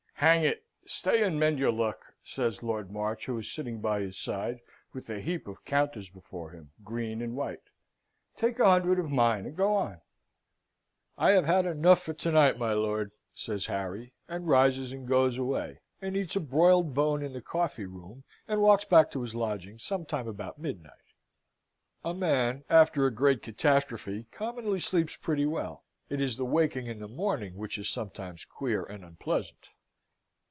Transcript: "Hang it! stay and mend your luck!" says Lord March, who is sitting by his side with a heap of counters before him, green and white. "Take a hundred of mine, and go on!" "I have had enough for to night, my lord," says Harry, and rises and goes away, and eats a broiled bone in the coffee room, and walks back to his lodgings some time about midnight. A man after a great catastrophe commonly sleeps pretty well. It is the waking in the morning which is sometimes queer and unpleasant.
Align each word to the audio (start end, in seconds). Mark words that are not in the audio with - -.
"Hang 0.21 0.43
it! 0.43 0.63
stay 0.85 1.23
and 1.23 1.39
mend 1.39 1.57
your 1.57 1.71
luck!" 1.71 2.13
says 2.21 2.61
Lord 2.61 2.91
March, 2.91 3.25
who 3.25 3.39
is 3.39 3.51
sitting 3.51 3.81
by 3.81 4.01
his 4.01 4.15
side 4.15 4.59
with 4.93 5.09
a 5.09 5.19
heap 5.19 5.47
of 5.47 5.65
counters 5.65 6.11
before 6.11 6.51
him, 6.51 6.69
green 6.83 7.23
and 7.23 7.35
white. 7.35 7.63
"Take 8.37 8.59
a 8.59 8.69
hundred 8.69 8.99
of 8.99 9.09
mine, 9.09 9.47
and 9.47 9.57
go 9.57 9.73
on!" 9.73 9.99
"I 11.17 11.31
have 11.31 11.45
had 11.45 11.65
enough 11.65 12.03
for 12.03 12.13
to 12.13 12.31
night, 12.31 12.59
my 12.59 12.71
lord," 12.73 13.13
says 13.33 13.65
Harry, 13.65 14.13
and 14.27 14.47
rises 14.47 14.91
and 14.91 15.07
goes 15.07 15.39
away, 15.39 15.79
and 16.03 16.15
eats 16.15 16.35
a 16.35 16.39
broiled 16.39 16.93
bone 16.93 17.23
in 17.23 17.33
the 17.33 17.41
coffee 17.41 17.87
room, 17.87 18.23
and 18.47 18.61
walks 18.61 18.85
back 18.85 19.09
to 19.13 19.23
his 19.23 19.33
lodgings 19.33 19.81
some 19.81 20.05
time 20.05 20.27
about 20.27 20.59
midnight. 20.59 21.15
A 22.05 22.13
man 22.13 22.63
after 22.69 23.07
a 23.07 23.11
great 23.11 23.41
catastrophe 23.41 24.27
commonly 24.31 24.79
sleeps 24.81 25.15
pretty 25.15 25.47
well. 25.47 25.83
It 26.09 26.21
is 26.21 26.37
the 26.37 26.45
waking 26.45 26.85
in 26.85 26.99
the 26.99 27.07
morning 27.07 27.55
which 27.57 27.79
is 27.79 27.89
sometimes 27.89 28.45
queer 28.45 28.83
and 28.83 29.03
unpleasant. 29.03 29.69